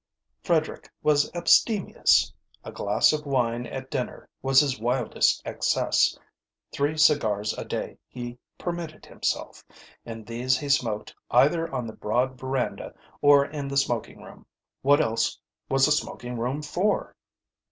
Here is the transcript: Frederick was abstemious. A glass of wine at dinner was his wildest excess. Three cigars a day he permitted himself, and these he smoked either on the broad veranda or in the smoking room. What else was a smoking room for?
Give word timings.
Frederick 0.41 0.89
was 1.03 1.29
abstemious. 1.35 2.33
A 2.63 2.71
glass 2.71 3.13
of 3.13 3.27
wine 3.27 3.67
at 3.67 3.91
dinner 3.91 4.27
was 4.41 4.59
his 4.59 4.79
wildest 4.79 5.43
excess. 5.45 6.17
Three 6.71 6.97
cigars 6.97 7.53
a 7.55 7.63
day 7.65 7.99
he 8.07 8.39
permitted 8.57 9.05
himself, 9.05 9.63
and 10.03 10.25
these 10.25 10.57
he 10.57 10.69
smoked 10.69 11.13
either 11.29 11.71
on 11.71 11.85
the 11.85 11.93
broad 11.93 12.39
veranda 12.39 12.95
or 13.21 13.45
in 13.45 13.67
the 13.67 13.77
smoking 13.77 14.23
room. 14.23 14.47
What 14.81 15.01
else 15.01 15.37
was 15.69 15.87
a 15.87 15.91
smoking 15.91 16.35
room 16.35 16.63
for? 16.63 17.15